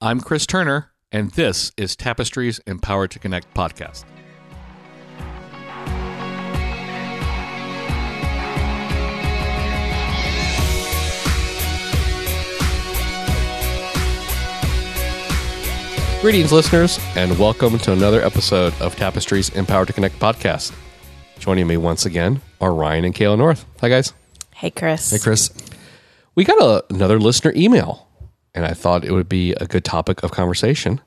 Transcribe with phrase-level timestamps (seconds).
[0.00, 4.04] I'm Chris Turner, and this is Tapestry's Empowered to Connect podcast.
[16.20, 20.72] Greetings, listeners, and welcome to another episode of Tapestry's Empowered to Connect podcast.
[21.40, 23.64] Joining me once again are Ryan and Kayla North.
[23.80, 24.12] Hi, guys.
[24.54, 25.10] Hey, Chris.
[25.10, 25.50] Hey, Chris.
[26.36, 28.07] We got a, another listener email,
[28.54, 31.00] and I thought it would be a good topic of conversation.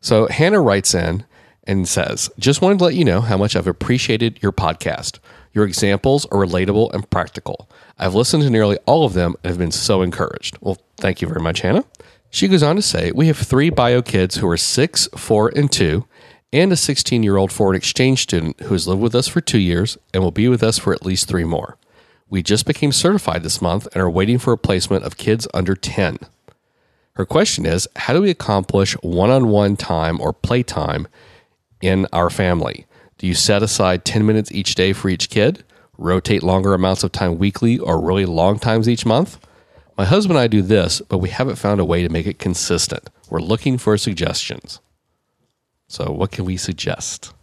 [0.00, 1.24] So Hannah writes in
[1.64, 5.18] and says, Just wanted to let you know how much I've appreciated your podcast.
[5.52, 7.68] Your examples are relatable and practical.
[7.98, 10.56] I've listened to nearly all of them and have been so encouraged.
[10.60, 11.84] Well, thank you very much, Hannah.
[12.30, 15.70] She goes on to say, We have three bio kids who are six, four, and
[15.70, 16.06] two,
[16.52, 19.58] and a 16 year old foreign exchange student who has lived with us for two
[19.58, 21.76] years and will be with us for at least three more.
[22.28, 25.74] We just became certified this month and are waiting for a placement of kids under
[25.74, 26.18] 10.
[27.14, 31.08] Her question is How do we accomplish one on one time or playtime
[31.80, 32.86] in our family?
[33.18, 35.62] Do you set aside 10 minutes each day for each kid,
[35.98, 39.38] rotate longer amounts of time weekly, or really long times each month?
[39.98, 42.38] My husband and I do this, but we haven't found a way to make it
[42.38, 43.10] consistent.
[43.28, 44.80] We're looking for suggestions.
[45.88, 47.34] So, what can we suggest?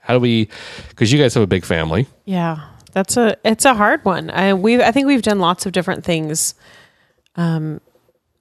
[0.00, 0.48] How do we?
[0.90, 2.06] Because you guys have a big family.
[2.24, 4.28] Yeah, that's a it's a hard one.
[4.30, 6.54] I we I think we've done lots of different things,
[7.36, 7.80] um,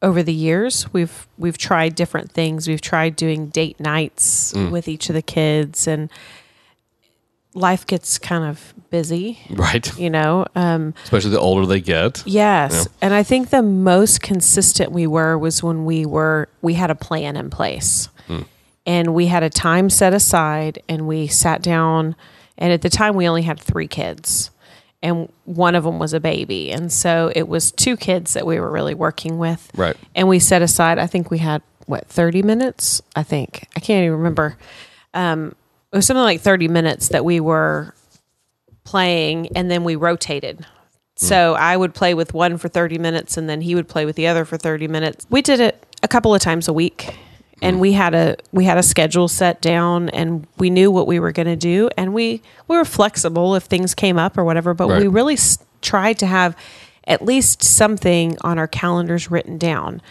[0.02, 0.92] over the years.
[0.94, 2.68] We've we've tried different things.
[2.68, 6.10] We've tried doing date nights with each of the kids, and
[7.54, 9.40] life gets kind of busy.
[9.50, 9.98] Right.
[9.98, 12.24] You know, um, Especially the older they get.
[12.26, 12.88] Yes.
[13.02, 16.96] And I think the most consistent we were was when we were we had a
[16.96, 18.10] plan in place.
[18.84, 22.16] And we had a time set aside and we sat down
[22.58, 24.50] and at the time we only had 3 kids.
[25.04, 26.72] And one of them was a baby.
[26.72, 29.72] And so it was two kids that we were really working with.
[29.76, 29.98] Right.
[30.14, 33.68] And we set aside I think we had what 30 minutes, I think.
[33.76, 34.58] I can't even remember.
[35.14, 35.56] Um
[35.92, 37.94] it was something like 30 minutes that we were
[38.84, 40.66] playing and then we rotated.
[41.18, 44.16] So I would play with one for 30 minutes and then he would play with
[44.16, 45.28] the other for 30 minutes.
[45.30, 47.16] We did it a couple of times a week
[47.62, 51.20] and we had a we had a schedule set down and we knew what we
[51.20, 54.74] were going to do and we we were flexible if things came up or whatever
[54.74, 56.56] but we really s- tried to have
[57.08, 60.02] at least something on our calendars written down.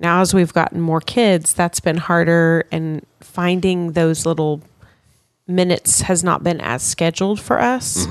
[0.00, 4.60] Now as we've gotten more kids, that's been harder and finding those little
[5.46, 8.06] minutes has not been as scheduled for us.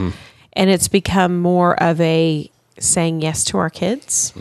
[0.53, 2.49] And it's become more of a
[2.79, 4.33] saying yes to our kids.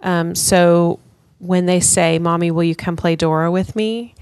[0.00, 0.98] Um, so
[1.38, 4.14] when they say, Mommy, will you come play Dora with me?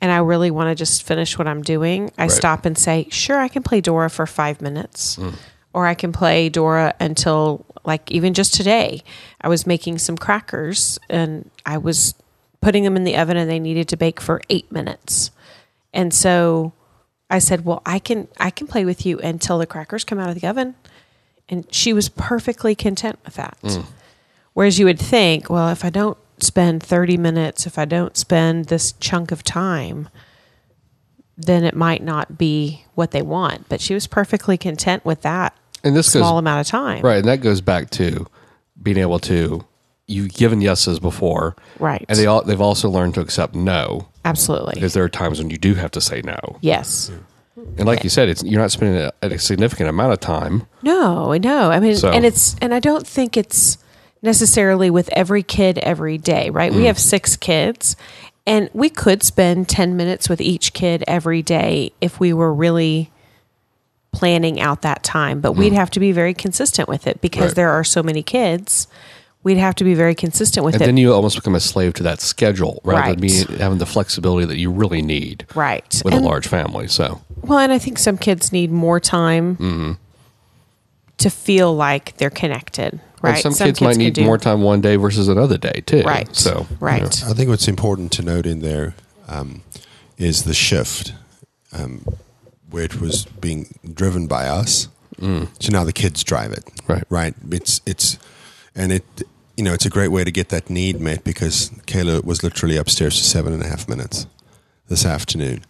[0.00, 3.38] And I really want to just finish what I'm doing, I stop and say, Sure,
[3.38, 5.16] I can play Dora for five minutes.
[5.16, 5.34] Mm.
[5.72, 9.02] Or I can play Dora until, like, even just today,
[9.40, 12.14] I was making some crackers and I was
[12.60, 15.30] putting them in the oven and they needed to bake for eight minutes.
[15.92, 16.72] And so
[17.30, 20.28] I said, "Well, I can I can play with you until the crackers come out
[20.28, 20.74] of the oven."
[21.48, 23.56] And she was perfectly content with that.
[23.62, 23.84] Mm.
[24.54, 28.66] Whereas you would think, well, if I don't spend 30 minutes, if I don't spend
[28.66, 30.08] this chunk of time,
[31.36, 33.68] then it might not be what they want.
[33.68, 37.02] But she was perfectly content with that And this goes small amount of time.
[37.02, 38.26] Right, and that goes back to
[38.82, 39.64] being able to
[40.06, 42.04] you've given yeses before, Right.
[42.08, 44.74] And they all they've also learned to accept no Absolutely.
[44.74, 46.38] because there are times when you do have to say no.
[46.60, 47.10] Yes.
[47.76, 50.66] And like you said, it's you're not spending a, a significant amount of time.
[50.82, 51.70] No, I know.
[51.70, 53.78] I mean, So- and it's and I don't think it's
[54.22, 56.72] necessarily with every kid every day, right?
[56.72, 57.96] We have six kids,
[58.46, 63.10] and we could spend ten minutes with each kid every day if we were really
[64.12, 65.40] planning out that time.
[65.40, 67.56] But we'd have to be very consistent with it because Right.
[67.56, 68.88] there are so many kids.
[69.44, 70.76] We'd have to be very consistent with it.
[70.76, 70.86] And it.
[70.86, 73.46] then you almost become a slave to that schedule rather than Right.
[73.46, 76.02] being having the flexibility that you really need right.
[76.04, 76.88] with And- a large family.
[76.88, 79.92] So Well, and I think some kids need more time Mm-hmm.
[81.18, 82.98] to feel like they're connected.
[83.22, 83.44] Right.
[83.44, 86.02] and some, kids, might need do- more time one day versus another day too.
[86.02, 86.34] Right.
[86.34, 87.02] So right.
[87.24, 88.94] I think what's important to note in there
[89.26, 89.62] um,
[90.16, 91.12] is the shift
[91.72, 92.04] um,
[92.70, 94.88] where it was being driven by us.
[95.20, 96.64] So now the kids drive it.
[96.86, 97.02] Right.
[97.08, 97.34] Right.
[97.50, 98.18] It's it's
[98.76, 99.04] and it
[99.56, 102.76] you know it's a great way to get that need met because Kayla was literally
[102.76, 104.28] upstairs for seven and a half minutes
[104.86, 105.64] this afternoon.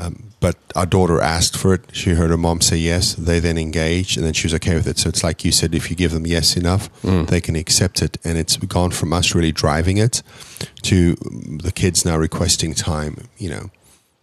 [0.00, 1.82] Um, but our daughter asked for it.
[1.92, 3.14] She heard her mom say yes.
[3.14, 4.98] They then engaged, and then she was okay with it.
[4.98, 8.16] So it's like you said: if you give them yes enough, they can accept it.
[8.24, 10.22] And it's gone from us really driving it
[10.82, 11.14] to
[11.64, 13.28] the kids now requesting time.
[13.36, 13.70] You know,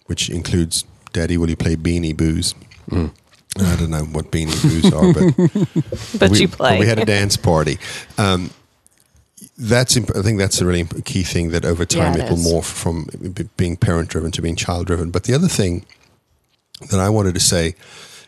[0.08, 2.56] which includes, "Daddy, will you play Beanie Boos?"
[3.60, 6.80] I don't know what Beanie Boos are, but But we, you play.
[6.80, 7.78] We had a dance party.
[8.18, 8.50] Um,
[9.58, 12.26] that's imp- I think that's a really imp- key thing that over time Yeah, it
[12.26, 13.08] it, will morph from
[13.58, 15.10] being parent driven to being child driven.
[15.10, 15.86] But the other thing
[16.92, 17.76] that I wanted to say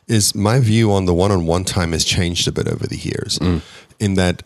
[0.07, 2.97] is my view on the one on one time has changed a bit over the
[2.97, 3.37] years.
[3.39, 3.61] Mm.
[3.99, 4.41] In that,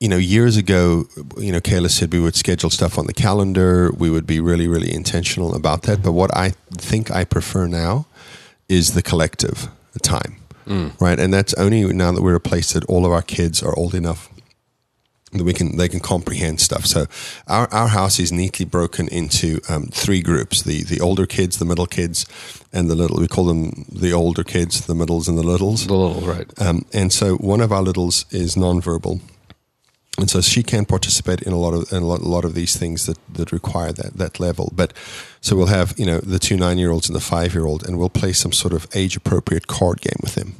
[0.00, 1.04] you know, years ago,
[1.38, 3.92] you know, Kayla said we would schedule stuff on the calendar.
[3.92, 6.02] We would be really, really intentional about that.
[6.02, 8.06] But what I think I prefer now
[8.68, 9.68] is the collective
[10.02, 11.00] time, mm.
[11.00, 11.20] right?
[11.20, 13.94] And that's only now that we're a place that all of our kids are old
[13.94, 14.28] enough
[15.38, 16.86] that we can they can comprehend stuff.
[16.86, 17.06] So
[17.46, 21.64] our, our house is neatly broken into um, three groups: the the older kids, the
[21.64, 22.26] middle kids,
[22.72, 23.18] and the little.
[23.18, 25.86] We call them the older kids, the middles, and the littles.
[25.86, 26.50] The little right.
[26.60, 29.20] Um, and so one of our littles is nonverbal,
[30.18, 32.54] and so she can participate in a lot of in a lot, a lot of
[32.54, 34.72] these things that, that require that that level.
[34.74, 34.92] But
[35.40, 37.86] so we'll have you know the two nine year olds and the five year old,
[37.86, 40.56] and we'll play some sort of age appropriate card game with them,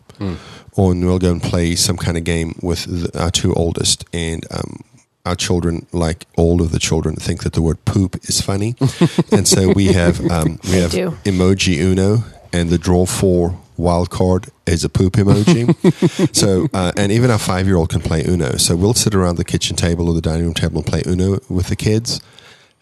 [0.73, 4.45] or we'll go and play some kind of game with the, our two oldest and.
[4.51, 4.83] Um,
[5.25, 8.77] our children, like all of the children, think that the word "poop" is funny,
[9.33, 10.93] and so we have um, we have
[11.25, 16.35] emoji Uno, and the draw four wild card is a poop emoji.
[16.35, 18.57] so, uh, and even our five year old can play Uno.
[18.57, 21.39] So we'll sit around the kitchen table or the dining room table and play Uno
[21.49, 22.21] with the kids.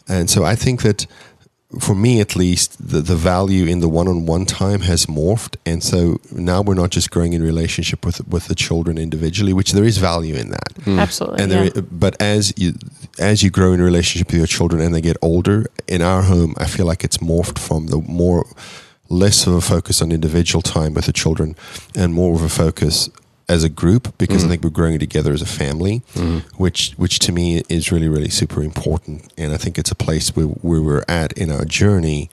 [0.08, 1.06] And so I think that
[1.80, 5.56] for me at least, the, the value in the one on one time has morphed.
[5.66, 9.72] And so now we're not just growing in relationship with with the children individually, which
[9.72, 10.72] there is value in that.
[10.86, 11.42] Absolutely.
[11.42, 11.68] And yeah.
[11.70, 12.74] there, but as you
[13.18, 16.54] as you grow in relationship with your children and they get older, in our home,
[16.58, 18.46] I feel like it's morphed from the more
[19.14, 21.56] less of a focus on individual time with the children
[21.96, 23.08] and more of a focus
[23.48, 24.50] as a group because I mm.
[24.50, 26.38] think we're growing together as a family, mm-hmm.
[26.56, 29.32] which which to me is really really super important.
[29.36, 32.30] And I think it's a place where, where we're at in our journey.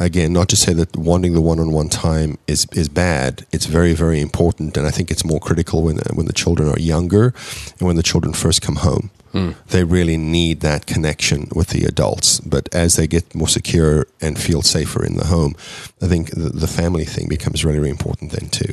[0.00, 3.44] Again, not to say that wanting the one-on-one time is is bad.
[3.50, 6.78] It's very very important, and I think it's more critical when when the children are
[6.78, 7.34] younger
[7.78, 9.10] and when the children first come home.
[9.32, 9.50] Hmm.
[9.68, 12.40] They really need that connection with the adults.
[12.40, 15.54] But as they get more secure and feel safer in the home,
[16.00, 18.72] I think the, the family thing becomes really, really important then too.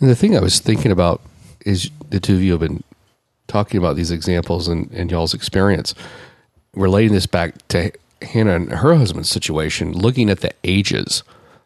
[0.00, 1.20] And the thing I was thinking about
[1.64, 2.82] is the two of you have been
[3.48, 5.94] talking about these examples and, and y'all's experience,
[6.74, 7.92] relating this back to
[8.22, 11.22] Hannah and her husband's situation, looking at the ages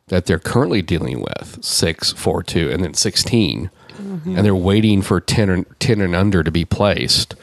[0.09, 4.37] that they're currently dealing with six, four, two, and then 16, mm-hmm.
[4.37, 7.35] and they're waiting for 10 or 10 and under to be placed.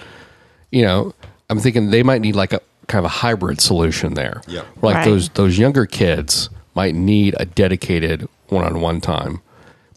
[0.71, 1.13] You know,
[1.50, 4.42] I'm thinking they might need like a kind of a hybrid solution there.
[4.48, 4.63] Yeah.
[4.81, 5.06] Like Right.
[5.06, 9.42] those those younger kids might need a dedicated one-on-one time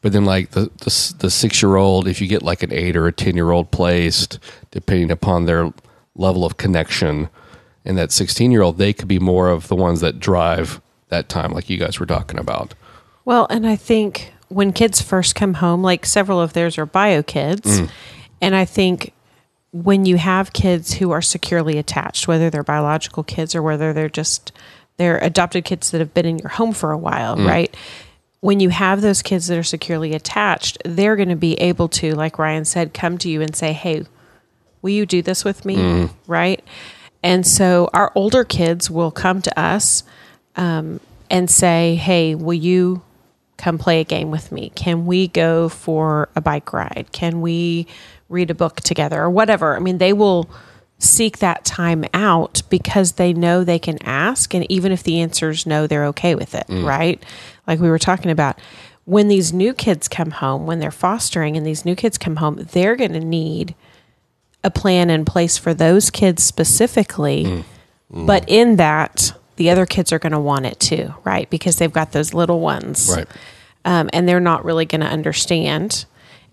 [0.02, 2.96] but then like the the, the six year old if you get like an eight
[2.96, 4.38] or a ten year old placed
[4.70, 5.72] depending upon their
[6.16, 7.28] level of connection
[7.84, 11.28] and that 16 year old they could be more of the ones that drive that
[11.28, 12.74] time like you guys were talking about
[13.24, 17.22] Well, and I think when kids first come home, like several of theirs are bio
[17.22, 17.90] kids, mm.
[18.40, 19.12] and I think
[19.72, 24.08] when you have kids who are securely attached, whether they're biological kids or whether they're
[24.08, 24.52] just
[24.96, 27.46] they're adopted kids that have been in your home for a while, mm.
[27.46, 27.74] right?
[28.40, 32.14] When you have those kids that are securely attached, they're going to be able to,
[32.14, 34.04] like Ryan said, come to you and say, "Hey,
[34.82, 36.10] will you do this with me?" Mm.
[36.26, 36.64] Right?
[37.22, 40.02] And so our older kids will come to us
[40.56, 41.00] um,
[41.30, 43.02] and say, "Hey, will you
[43.56, 44.72] come play a game with me?
[44.74, 47.08] Can we go for a bike ride?
[47.12, 47.86] Can we
[48.28, 50.48] read a book together or whatever?" I mean, they will
[50.98, 55.48] seek that time out because they know they can ask and even if the answer
[55.48, 57.22] is no, they're okay with it, right?
[57.66, 58.58] Like we were talking about
[59.06, 62.56] when these new kids come home, when they're fostering and these new kids come home,
[62.72, 63.74] they're going to need
[64.62, 67.64] a plan in place for those kids specifically.
[68.10, 71.48] But in that, the other kids are going to want it too, right?
[71.48, 73.08] Because they've got those little ones.
[73.14, 73.28] right
[73.84, 76.04] Um, and they're not really going to understand.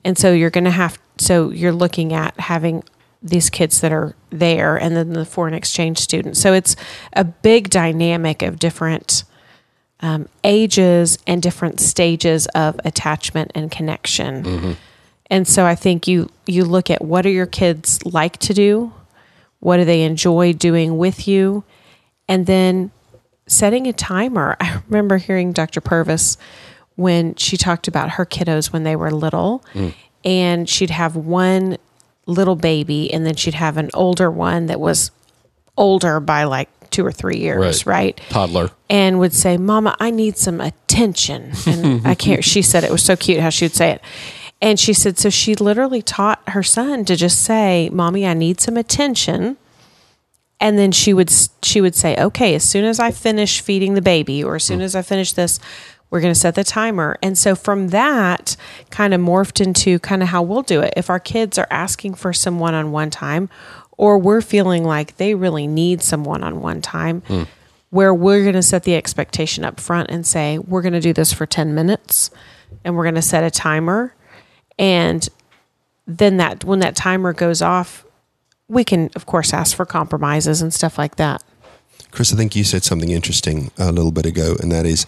[0.05, 2.83] And so you're going to have, so you're looking at having
[3.23, 6.39] these kids that are there and then the foreign exchange students.
[6.39, 6.75] So it's
[7.13, 9.23] a big dynamic of different
[9.99, 14.77] um, ages and different stages of attachment and connection.
[15.29, 18.93] And so I think you you look at what do your kids like to do?
[19.59, 21.63] What do they enjoy doing with you?
[22.29, 22.91] And then
[23.47, 24.55] setting a timer.
[24.61, 25.81] I remember hearing Dr.
[25.81, 26.37] Purvis
[26.95, 29.93] when she talked about her kiddos when they were little mm.
[30.25, 31.77] and she'd have one
[32.25, 35.11] little baby and then she'd have an older one that was
[35.77, 38.19] older by like 2 or 3 years, right?
[38.29, 42.43] toddler and would say, "Mama, I need some attention." And I can't.
[42.43, 44.01] She said it was so cute how she would say it.
[44.61, 48.59] And she said, so she literally taught her son to just say, "Mommy, I need
[48.59, 49.57] some attention."
[50.59, 54.01] And then she would she would say, "Okay, as soon as I finish feeding the
[54.01, 54.83] baby, or as soon mm.
[54.83, 55.59] as I finish this,
[56.09, 58.55] we're going to set the timer." And so from that,
[58.89, 60.93] kind of morphed into kind of how we'll do it.
[60.97, 63.49] If our kids are asking for some one-on-one time,
[63.97, 67.43] or we're feeling like they really need some one-on-one time hmm.
[67.91, 71.13] where we're going to set the expectation up front and say we're going to do
[71.13, 72.31] this for 10 minutes
[72.83, 74.13] and we're going to set a timer
[74.77, 75.29] and
[76.05, 78.05] then that when that timer goes off
[78.67, 81.43] we can of course ask for compromises and stuff like that
[82.11, 85.05] Chris, I think you said something interesting a little bit ago, and that is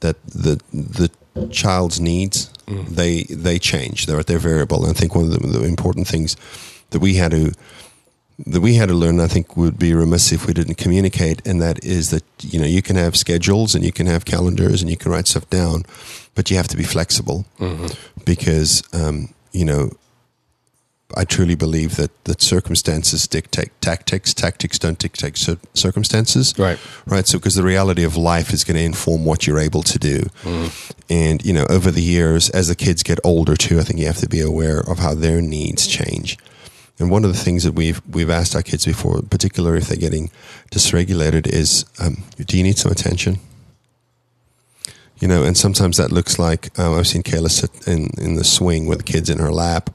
[0.00, 1.10] that the the
[1.50, 2.86] child's needs mm.
[2.88, 4.06] they they change.
[4.06, 4.84] They're they're variable.
[4.84, 6.36] And I think one of the, the important things
[6.90, 7.52] that we had to
[8.46, 11.62] that we had to learn, I think, would be remiss if we didn't communicate, and
[11.62, 14.90] that is that you know you can have schedules and you can have calendars and
[14.90, 15.84] you can write stuff down,
[16.34, 17.44] but you have to be flexible
[18.24, 19.90] because um, you know
[21.16, 24.34] I truly believe that that circumstances dictate tactics.
[24.34, 26.54] Tactics don't dictate cir- circumstances.
[26.58, 26.78] Right.
[27.06, 27.26] Right.
[27.26, 30.24] So, because the reality of life is going to inform what you're able to do.
[31.10, 34.06] And, you know, over the years, as the kids get older too, I think you
[34.06, 36.38] have to be aware of how their needs change.
[36.98, 39.98] And one of the things that we've we've asked our kids before, particularly if they're
[39.98, 40.30] getting
[40.70, 43.38] dysregulated, is, um, do you need some attention?
[45.20, 48.44] You know, and sometimes that looks like um, I've seen Kayla sit in in the
[48.44, 49.90] swing with the kids in her lap,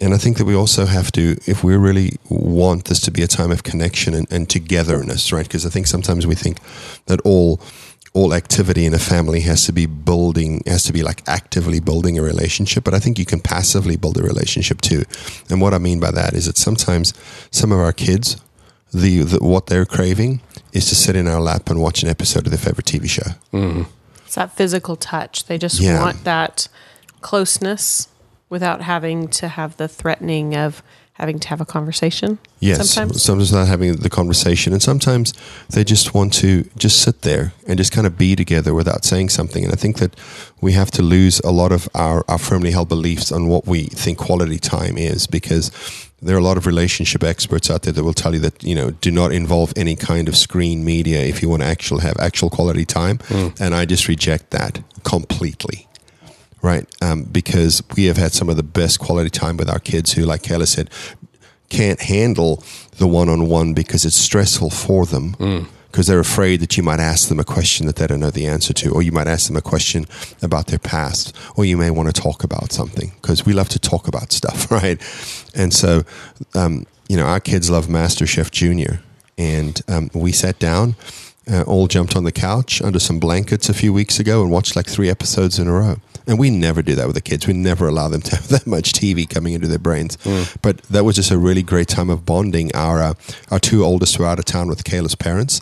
[0.00, 3.22] and I think that we also have to, if we really want this to be
[3.22, 5.46] a time of connection and, and togetherness, right?
[5.46, 6.58] Because I think sometimes we think
[7.06, 7.60] that all
[8.12, 12.16] all activity in a family has to be building, has to be like actively building
[12.16, 12.84] a relationship.
[12.84, 15.02] But I think you can passively build a relationship too.
[15.50, 17.12] And what I mean by that is that sometimes
[17.50, 18.36] some of our kids,
[18.92, 22.46] the, the what they're craving is to sit in our lap and watch an episode
[22.46, 23.32] of their favorite TV show.
[24.34, 26.00] It's that physical touch they just Yeah.
[26.02, 26.66] want that
[27.20, 28.08] closeness
[28.50, 30.82] without having to have the threatening of
[31.14, 35.32] having to have a conversation Yes, sometimes sometimes not having the conversation, and sometimes
[35.70, 39.28] they just want to just sit there and just kind of be together without saying
[39.28, 39.64] something.
[39.64, 40.16] And I think that
[40.62, 43.84] we have to lose a lot of our, our firmly held beliefs on what we
[43.84, 45.70] think quality time is, because
[46.24, 48.74] there are a lot of relationship experts out there that will tell you that you
[48.74, 52.16] know do not involve any kind of screen media if you want to actually have
[52.18, 53.18] actual quality time.
[53.60, 55.88] And I just reject that completely
[56.62, 56.86] right?
[57.02, 60.22] Um, because we have had some of the best quality time with our kids who,
[60.24, 60.88] like Kayla said,
[61.68, 62.64] can't handle
[62.96, 65.68] the one on one because it's stressful for them.
[65.94, 68.48] Because they're afraid that you might ask them a question that they don't know the
[68.48, 70.06] answer to, or you might ask them a question
[70.42, 73.78] about their past, or you may want to talk about something because we love to
[73.78, 75.00] talk about stuff, right?
[75.54, 76.02] And so,
[76.56, 79.02] um, you know, our kids love MasterChef Junior,
[79.38, 80.96] and um, we sat down,
[81.50, 84.76] uh, all jumped on the couch under some blankets a few weeks ago and watched
[84.76, 85.96] like three episodes in a row.
[86.26, 87.46] And we never do that with the kids.
[87.46, 90.16] We never allow them to have that much TV coming into their brains.
[90.62, 92.74] But that was just a really great time of bonding.
[92.74, 93.14] Our uh,
[93.50, 95.60] our two oldest were out of town with Kayla's parents,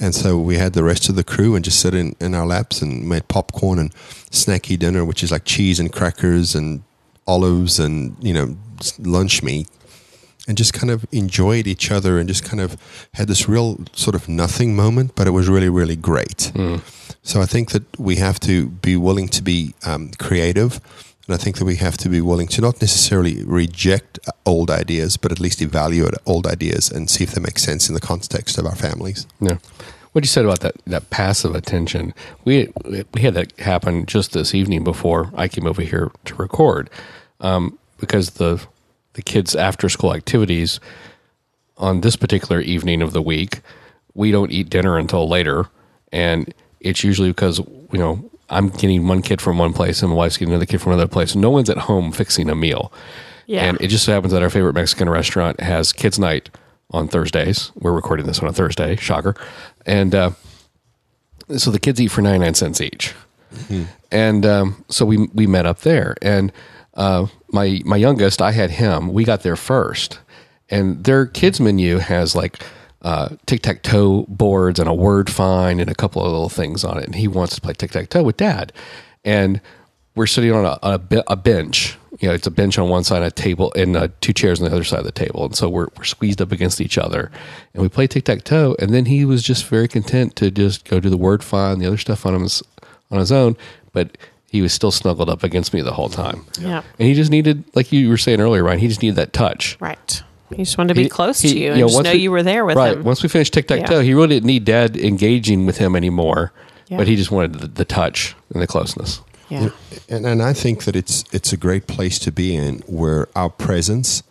[0.00, 2.46] and so we had the rest of the crew and just sit in, in our
[2.46, 3.92] laps and made popcorn and
[4.30, 6.82] snacky dinner, which is like cheese and crackers and
[7.26, 8.56] olives and you know
[8.98, 9.68] lunch meat
[10.48, 12.76] and just kind of enjoyed each other and just kind of
[13.14, 16.50] had this real sort of nothing moment, but it was really, really great.
[17.22, 20.80] So I think that we have to be willing to be um, creative.
[21.26, 24.70] And I think that we have to be willing to not necessarily reject uh, old
[24.70, 28.00] ideas, but at least evaluate old ideas and see if they make sense in the
[28.00, 29.26] context of our families.
[29.38, 29.58] Yeah.
[30.12, 32.14] What you said about that that passive attention,
[32.46, 32.72] we
[33.12, 36.88] we had that happen just this evening before I came over here to record,
[37.40, 38.66] um, because the
[39.18, 40.78] the kids' after school activities
[41.76, 43.62] on this particular evening of the week,
[44.14, 45.66] we don't eat dinner until later,
[46.12, 50.16] and it's usually because you know I'm getting one kid from one place and my
[50.16, 51.34] wife's getting another kid from another place.
[51.34, 52.92] No one's at home fixing a meal.
[53.46, 53.64] Yeah.
[53.64, 56.48] And it just so happens that our favorite Mexican restaurant has kids' night
[56.92, 57.72] on Thursdays.
[57.74, 59.34] We're recording this on a Thursday, shocker.
[59.84, 60.30] And uh,
[61.56, 63.14] so the kids eat for 99 cents each.
[64.12, 66.14] And um, so we we met up there.
[66.22, 66.52] And
[66.98, 69.12] uh, my my youngest, I had him.
[69.12, 70.18] We got there first.
[70.68, 72.62] And their kids menu has like
[73.00, 76.84] uh, tic tac toe boards and a word find and a couple of little things
[76.84, 77.04] on it.
[77.04, 78.72] And he wants to play tic tac toe with dad.
[79.24, 79.60] And
[80.14, 81.96] we're sitting on a, a, a bench.
[82.18, 84.68] You know, it's a bench on one side, a table, and uh, two chairs on
[84.68, 85.44] the other side of the table.
[85.44, 87.30] And so we're, we're squeezed up against each other.
[87.72, 88.74] And we play tic tac toe.
[88.80, 91.86] And then he was just very content to just go do the word find, the
[91.86, 92.62] other stuff on his,
[93.12, 93.56] on his own.
[93.92, 94.18] But
[94.50, 96.44] he was still snuggled up against me the whole time.
[96.60, 96.82] Yeah.
[96.98, 99.76] And he just needed, like you were saying earlier, Ryan, he just needed that touch.
[99.80, 102.12] right he just wanted to be He- close he- to you and know, just know
[102.12, 102.78] we- you were there with him.
[102.78, 102.96] right.
[102.96, 104.02] him Once we finished tic tac toe, Yeah.
[104.02, 106.52] he really didn't need dad engaging with him anymore.
[106.88, 106.96] Yeah.
[106.96, 109.20] But he just wanted the, the touch and the closeness.
[109.50, 109.68] yeah
[110.08, 113.50] And, and I think that it's it's a great place to be in where our
[113.50, 114.22] presence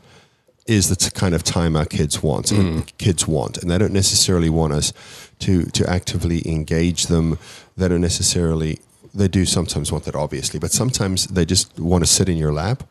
[0.65, 2.51] is the kind of time our kids want.
[2.51, 2.97] and mm.
[2.97, 4.93] Kids want, and they don't necessarily want us
[5.39, 7.37] to to actively engage them.
[7.77, 8.79] They don't necessarily
[9.17, 12.53] they do sometimes want that, obviously, but sometimes they just want to sit in your
[12.53, 12.83] lap.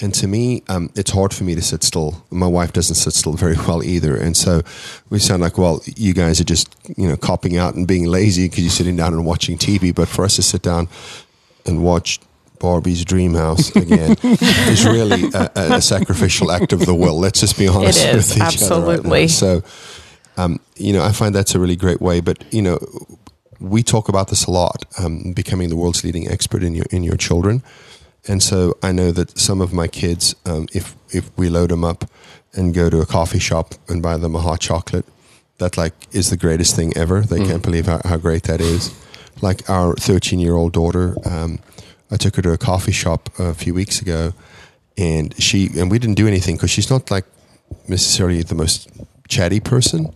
[0.00, 2.24] And to me, um, it's hard for me to sit still.
[2.30, 4.62] My wife doesn't sit still very well either, and so
[5.08, 8.48] we sound like, well, you guys are just you know copping out and being lazy
[8.48, 9.94] because you're sitting down and watching TV.
[9.94, 10.88] But for us to sit down
[11.66, 12.20] and watch
[12.58, 17.18] Barbie's Dream House again is really a, a, sacrificial act of the will.
[17.18, 19.28] Let's just be honest It is, with each other right absolutely.
[19.28, 19.62] So,
[20.36, 22.20] um, you know, I find that's a really great way.
[22.20, 22.78] But you know,
[23.60, 27.02] we talk about this a lot, um, becoming the world's leading expert in your in
[27.02, 27.62] your children.
[28.26, 31.84] And so I know that some of my kids, um, if if we load them
[31.84, 32.04] up
[32.54, 35.06] and go to a coffee shop and buy them a hot chocolate,
[35.58, 37.20] that like is the greatest thing ever.
[37.20, 38.92] They can't believe how, how great that is.
[39.40, 41.60] Like our 13 year old daughter, um,
[42.10, 44.32] I took her to a coffee shop a few weeks ago,
[44.98, 47.24] and she and we didn't do anything because she's not like
[47.88, 48.90] necessarily the most
[49.28, 50.12] chatty person.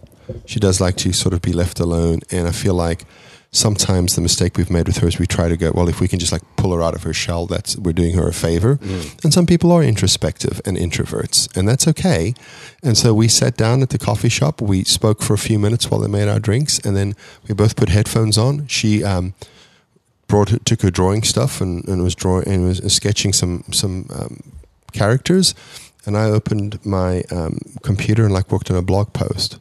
[0.46, 3.04] She does like to sort of be left alone, and I feel like
[3.54, 6.08] sometimes the mistake we've made with her is we try to go well if we
[6.08, 8.78] can just like pull her out of her shell that's we're doing her a favor.
[9.22, 12.34] And some people are introspective and introverts and that's okay.
[12.82, 14.60] And so we sat down at the coffee shop.
[14.60, 17.14] We spoke for a few minutes while they made our drinks and then
[17.48, 18.66] we both put headphones on.
[18.66, 19.34] She um,
[20.26, 24.06] brought her, took her drawing stuff and, and was drawing and was sketching some some
[24.12, 24.42] um,
[24.92, 25.54] characters.
[26.06, 29.58] And I opened my um, computer and like worked on a blog post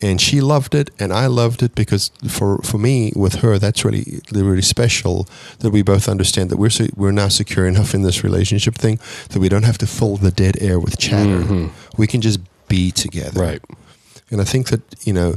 [0.00, 3.84] and she loved it and I loved it because for for me with her that's
[3.84, 5.26] really really special
[5.60, 8.98] that we both understand that we're we're now secure enough in this relationship thing
[9.30, 11.40] that we don't have to fill the dead air with chatter.
[11.40, 11.68] Mm-hmm.
[11.96, 13.40] We can just be together.
[13.40, 13.62] Right.
[14.30, 15.36] and I think that you know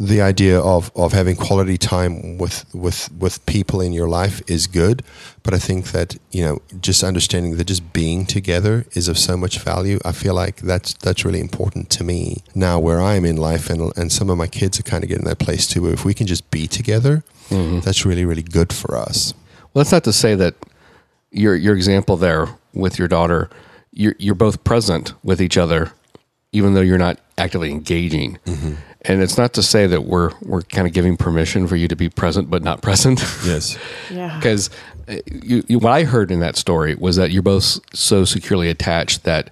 [0.00, 4.66] the idea of, of having quality time with, with with people in your life is
[4.66, 5.02] good,
[5.42, 9.36] but I think that you know just understanding that just being together is of so
[9.36, 9.98] much value.
[10.02, 13.92] I feel like that's that's really important to me now where I'm in life, and
[13.94, 15.82] and some of my kids are kind of getting that place too.
[15.82, 17.80] Where if we can just be together, mm-hmm.
[17.80, 19.34] that's really really good for us.
[19.74, 20.54] Well, that's not to say that
[21.30, 23.50] your your example there with your daughter,
[23.92, 25.92] you're you're both present with each other,
[26.52, 28.38] even though you're not actively engaging.
[28.46, 28.74] Mm-hmm.
[29.02, 31.96] And it's not to say that we're we're kind of giving permission for you to
[31.96, 33.20] be present but not present.
[33.44, 33.78] Yes.
[34.10, 34.36] Yeah.
[34.36, 34.70] Because
[35.08, 38.68] uh, you, you, what I heard in that story was that you're both so securely
[38.68, 39.50] attached that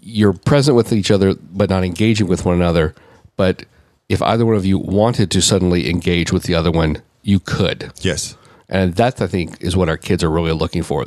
[0.00, 2.94] you're present with each other but not engaging with one another.
[3.36, 3.64] But
[4.08, 7.92] if either one of you wanted to suddenly engage with the other one, you could.
[8.00, 8.36] Yes.
[8.68, 11.06] And that I think is what our kids are really looking for.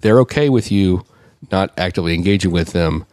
[0.00, 1.04] They're okay with you
[1.50, 3.06] not actively engaging with them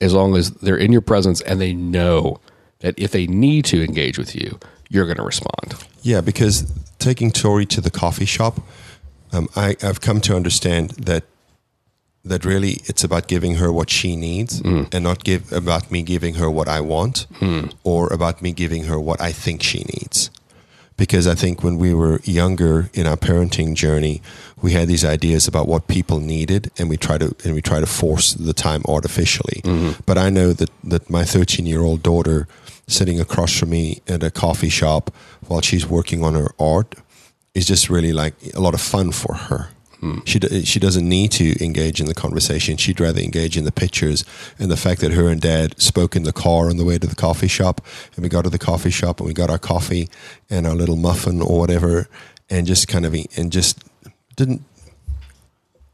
[0.00, 2.40] as long as they're in your presence and they know
[2.80, 5.74] that if they need to engage with you, you're going to respond.
[6.02, 8.60] Yeah, because taking Tori to the coffee shop,
[9.32, 11.24] um, I, I've come to understand that
[12.24, 16.34] that really it's about giving her what she needs and not give about me giving
[16.34, 17.26] her what I want
[17.84, 20.30] or about me giving her what I think she needs.
[20.98, 24.20] Because I think when we were younger in our parenting journey,
[24.60, 27.80] we had these ideas about what people needed, and we try to and we try
[27.80, 29.62] to force the time artificially.
[29.62, 30.02] Mm-hmm.
[30.04, 32.46] But I know that that my 13 year old daughter
[32.88, 35.10] sitting across from me at a coffee shop
[35.46, 36.94] while she's working on her art
[37.54, 39.68] is just really like a lot of fun for her.
[40.24, 42.76] She eh, she doesn't need to engage in the conversation.
[42.76, 44.24] She'd rather engage in the pictures
[44.58, 47.06] and the fact that her and dad spoke in the car on the way to
[47.06, 47.80] the coffee shop,
[48.14, 50.08] and we got to the coffee shop and we got our coffee
[50.48, 52.08] and our little muffin or whatever,
[52.48, 53.82] and just kind of and just
[54.36, 54.62] didn't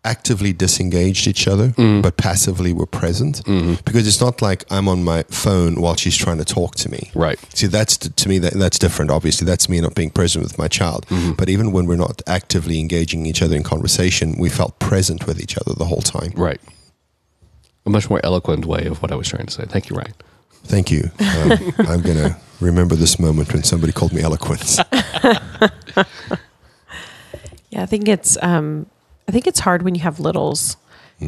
[0.04, 3.44] actively disengaged each other, but passively were present
[3.84, 7.10] because it's not like I'm on my phone while she's trying to talk to me.
[7.14, 7.38] Right.
[7.54, 9.10] See, that's to me that that's different.
[9.10, 11.06] Obviously, that's me not being present with my child.
[11.36, 15.40] But even when we're not actively engaging each other in conversation, we felt present with
[15.40, 16.32] each other the whole time.
[16.36, 16.60] Right.
[17.86, 19.64] A much more eloquent way of what I was trying to say.
[19.66, 20.14] Thank you, Ryan.
[20.64, 21.10] Thank you.
[21.20, 21.52] Um,
[21.88, 24.78] I'm gonna remember this moment when somebody called me eloquent.
[27.74, 28.86] Yeah, I think it's um
[29.28, 30.76] I think it's hard when you have littles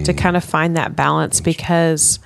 [0.04, 2.18] to kind of find that balance because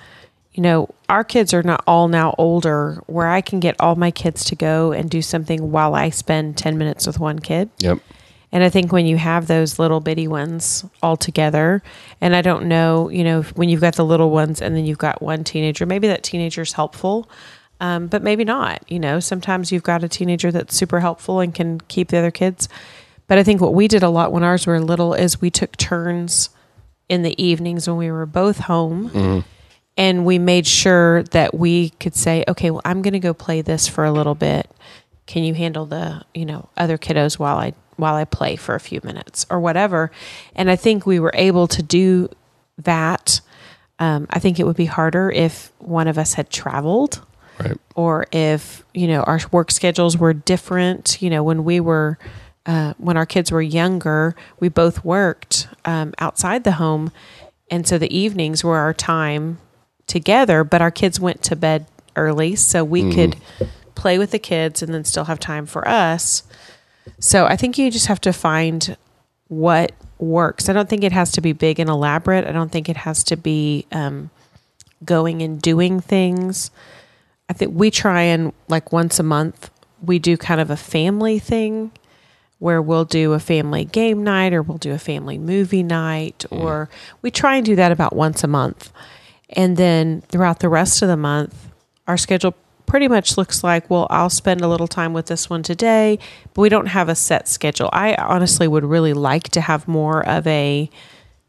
[0.53, 4.11] you know, our kids are not all now older where I can get all my
[4.11, 7.71] kids to go and do something while I spend 10 minutes with one kid.
[7.79, 7.99] Yep.
[8.53, 11.83] And I think when you have those little bitty ones all together,
[12.21, 14.99] and I don't know, you know, when you've got the little ones and then you've
[14.99, 17.31] got one teenager, maybe that teenager's helpful,
[17.81, 18.83] um, but maybe not.
[18.91, 22.33] You know, sometimes you've got a teenager that's super helpful and can keep the other
[22.33, 22.69] kids.
[23.31, 25.77] But I think what we did a lot when ours were little is we took
[25.77, 26.51] turns
[27.09, 29.45] in the evenings when we were both home.
[29.97, 33.63] And we made sure that we could say, okay, well, I'm going to go play
[33.63, 34.69] this for a little bit.
[35.29, 38.81] Can you handle the, you know, other kiddos while I while I play for a
[38.81, 40.11] few minutes or whatever?
[40.57, 42.31] And I think we were able to do
[42.79, 43.41] that.
[44.01, 47.25] Um, I think it would be harder if one of us had traveled
[47.61, 47.77] Right.
[47.95, 52.19] or if you know our work schedules were different you know when we were
[52.67, 57.11] uh, when our kids were younger, we both worked um, outside the home.
[57.71, 59.59] And so the evenings were our time
[60.07, 63.37] together, but our kids went to bed early so we could
[63.95, 66.43] play with the kids and then still have time for us.
[67.19, 68.97] So I think you just have to find
[69.49, 70.69] what works.
[70.69, 72.47] I don't think it has to be big and elaborate.
[72.47, 74.31] I don't think it has to be um,
[75.05, 76.71] going and doing things.
[77.49, 79.71] I think we try and like once a month,
[80.03, 81.93] we do kind of a family thing
[82.61, 86.61] where we'll do a family game night or we'll do a family movie night, mm.
[86.61, 86.89] or
[87.23, 88.93] we try and do that about once a month.
[89.49, 91.69] And then throughout the rest of the month,
[92.07, 92.55] our schedule
[92.87, 96.19] pretty much looks like, well, I'll spend a little time with this one today,
[96.55, 97.89] but we don't have a set schedule.
[97.93, 100.91] I honestly would really like to have more of a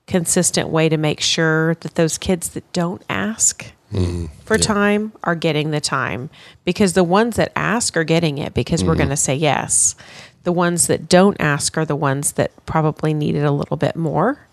[0.07, 4.25] consistent way to make sure that those kids that don't ask mm-hmm.
[4.45, 6.29] for time are getting the time
[6.63, 8.99] because the ones that ask are getting it because we're mm-hmm.
[8.99, 9.95] going to say yes.
[10.43, 13.95] The ones that don't ask are the ones that probably need it a little bit
[13.95, 14.47] more.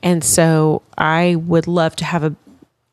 [0.00, 2.36] And so I would love to have a,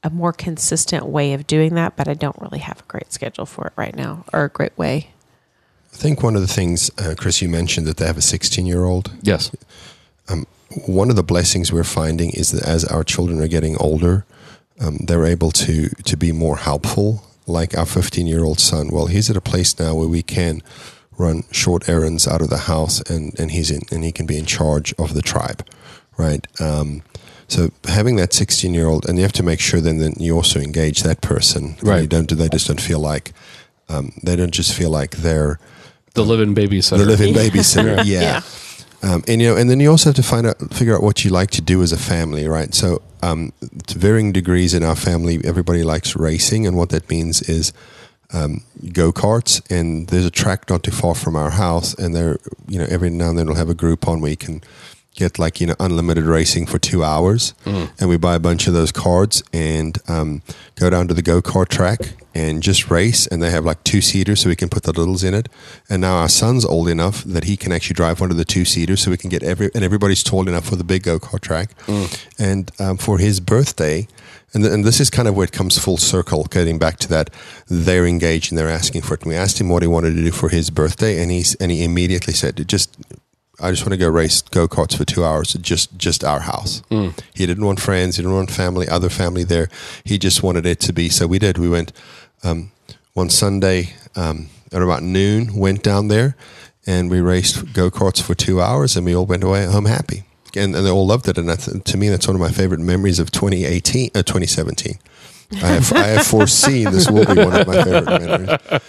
[0.04, 3.46] a more consistent way of doing that, but I don't really have a great schedule
[3.46, 5.10] for it right now or a great way.
[5.94, 8.66] I think one of the things, uh, Chris, you mentioned that they have a 16
[8.66, 9.12] year old.
[9.22, 9.52] Yes.
[10.88, 14.26] One of the blessings we're finding is that as our children are getting older,
[14.80, 17.24] um, they're able to to be more helpful.
[17.46, 18.90] Like our 15 year old son.
[18.90, 20.62] Well, he's at a place now where we can
[21.18, 24.38] run short errands out of the house, and and he's in and he can be
[24.38, 25.66] in charge of the tribe,
[26.18, 26.46] right?
[26.62, 27.02] Um,
[27.48, 30.36] so having that 16 year old, and you have to make sure then that you
[30.36, 31.76] also engage that person.
[31.84, 32.02] Right.
[32.02, 32.30] You don't.
[32.30, 33.34] They just don't feel like.
[33.90, 35.60] Um, they don't just feel like they're
[36.16, 36.98] The living babysitter.
[37.00, 37.98] the living babysitter.
[38.06, 38.22] yeah.
[38.22, 38.42] Yeah.
[39.04, 41.26] Um, and you know, and then you also have to find out, figure out what
[41.26, 42.74] you like to do as a family, right?
[42.74, 43.52] So, um,
[43.88, 47.74] to varying degrees in our family, everybody likes racing, and what that means is
[48.34, 49.62] um, go karts.
[49.70, 53.10] And there's a track not too far from our house, and there, you know, every
[53.10, 54.62] now and then we'll have a Groupon where you can
[55.16, 57.54] get like you know unlimited racing for two hours,
[58.00, 60.42] and we buy a bunch of those cards and um,
[60.76, 62.00] go down to the go kart track
[62.34, 63.28] and just race.
[63.28, 65.50] And they have like two seaters, so we can put the littles in it.
[65.88, 68.66] And now our son's old enough that he can actually drive one of the two
[68.66, 71.42] seaters, so we can get every and everybody's tall enough for the big go kart
[71.42, 71.70] track.
[72.40, 74.08] And um, for his birthday.
[74.54, 77.08] And, th- and this is kind of where it comes full circle, getting back to
[77.10, 77.30] that.
[77.68, 79.22] They're engaged and they're asking for it.
[79.24, 81.72] And we asked him what he wanted to do for his birthday, and he's and
[81.72, 82.96] he immediately said, "Just
[83.60, 86.42] I just want to go race go karts for two hours at just just our
[86.42, 86.82] house.
[87.34, 89.70] He didn't want friends, he didn't want family, other family there.
[90.04, 91.10] He just wanted it to be.
[91.10, 91.58] So we did.
[91.58, 91.92] We went
[92.44, 92.72] um,
[93.14, 95.56] one Sunday um, at about noon.
[95.56, 96.36] Went down there,
[96.86, 100.24] and we raced go karts for two hours, and we all went away home happy.
[100.56, 101.38] And, and they all loved it.
[101.38, 105.00] And that's, to me, that's one of my favorite memories of 2018, uh, 2017.
[105.52, 108.82] I have, I have foreseen this will be one of my favorite memories.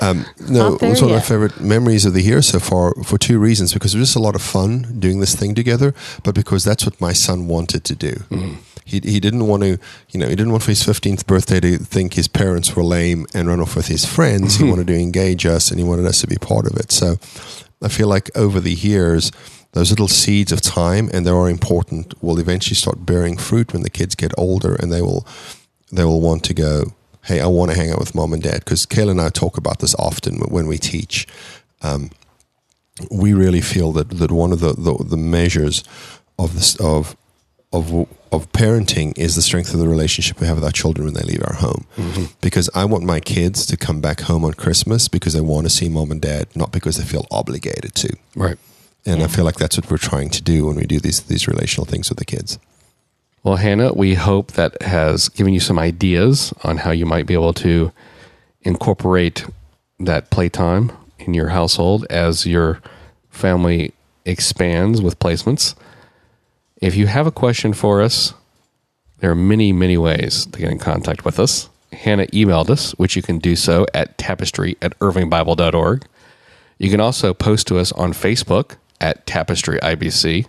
[0.00, 2.58] Um, no, Not it was there one of my favorite memories of the year so
[2.58, 3.72] far for two reasons.
[3.74, 6.84] Because it was just a lot of fun doing this thing together, but because that's
[6.84, 8.22] what my son wanted to do.
[8.84, 9.78] He, he didn't want to,
[10.10, 13.26] you know, he didn't want for his 15th birthday to think his parents were lame
[13.34, 14.56] and run off with his friends.
[14.56, 16.92] He wanted to engage us and he wanted us to be part of it.
[16.92, 17.16] So
[17.82, 19.32] I feel like over the years,
[19.76, 23.82] those little seeds of time, and they are important, will eventually start bearing fruit when
[23.82, 25.26] the kids get older and they will
[25.92, 28.60] they will want to go, hey, I want to hang out with mom and dad.
[28.64, 31.26] Because Kayla and I talk about this often when we teach.
[31.82, 32.10] Um,
[33.10, 35.84] we really feel that, that one of the, the, the measures
[36.38, 37.14] of this of
[37.70, 37.92] of
[38.32, 41.22] of parenting is the strength of the relationship we have with our children when they
[41.22, 41.84] leave our home.
[42.40, 45.70] Because I want my kids to come back home on Christmas because they want to
[45.70, 48.16] see mom and dad, not because they feel obligated to.
[48.34, 48.58] Right.
[49.06, 51.46] And I feel like that's what we're trying to do when we do these these
[51.46, 52.58] relational things with the kids.
[53.44, 57.34] Well, Hannah, we hope that has given you some ideas on how you might be
[57.34, 57.92] able to
[58.62, 59.46] incorporate
[60.00, 60.90] that playtime
[61.20, 62.80] in your household as your
[63.30, 65.76] family expands with placements.
[66.82, 68.34] If you have a question for us,
[69.20, 71.70] there are many, many ways to get in contact with us.
[71.92, 76.04] Hannah emailed us, which you can do so at tapestry at irvingbible.org.
[76.78, 80.46] You can also post to us on Facebook at Tapestry IBC.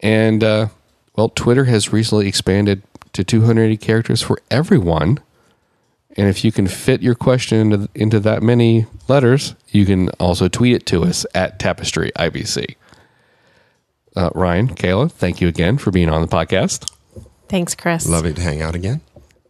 [0.00, 0.68] And, uh,
[1.16, 5.20] well, Twitter has recently expanded to 280 characters for everyone.
[6.16, 10.48] And if you can fit your question into, into that many letters, you can also
[10.48, 12.76] tweet it to us at Tapestry IBC.
[14.14, 16.90] Uh, Ryan, Kayla, thank you again for being on the podcast.
[17.48, 18.06] Thanks, Chris.
[18.08, 19.00] Lovely to hang out again.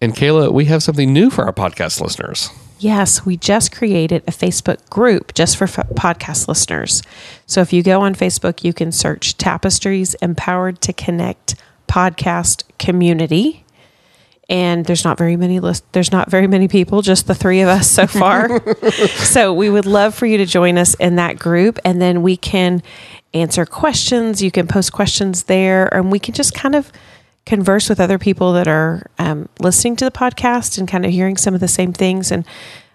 [0.01, 2.51] And Kayla, we have something new for our podcast listeners.
[2.83, 7.01] Yes, we just created a Facebook group just for f- podcast listeners.
[7.47, 11.55] So if you go on Facebook, you can search Tapestry's Empowered to Connect
[11.87, 13.65] Podcast Community.
[14.49, 17.69] and there's not very many list there's not very many people just the three of
[17.69, 18.61] us so far
[19.23, 22.37] so we would love for you to join us in that group and then we
[22.37, 22.83] can
[23.35, 26.91] answer questions you can post questions there and we can just kind of
[27.47, 31.37] converse with other people that are um, listening to the podcast and kind of hearing
[31.37, 32.47] some of the same things and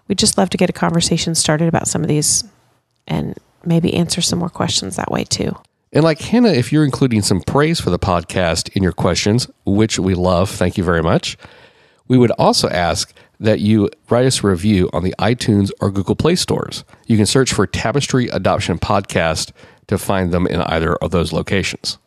[0.07, 2.43] we'd just love to get a conversation started about some of these
[3.07, 5.55] and maybe answer some more questions that way too
[5.91, 9.99] And like Hannah, if you're including some praise for the podcast in your questions, which
[9.99, 11.37] we love, thank you very much.
[12.07, 16.15] We would also ask that you write us a review on the iTunes or Google
[16.15, 16.83] Play stores.
[17.05, 19.51] You can search for Tapestry Adoption Podcast
[19.87, 21.97] to find them in either of those locations.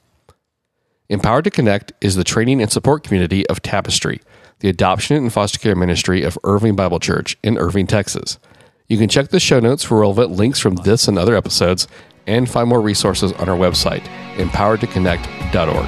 [1.11, 4.21] Empowered to Connect is the training and support community of Tapestry,
[4.61, 8.39] the adoption and foster care ministry of Irving Bible Church in Irving, Texas.
[8.87, 11.89] You can check the show notes for relevant links from this and other episodes
[12.29, 14.03] and find more resources on our website,
[14.37, 15.87] empoweredtoconnect.org.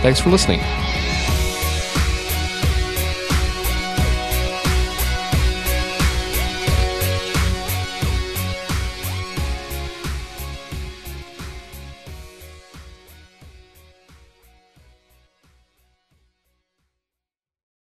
[0.00, 0.60] Thanks for listening.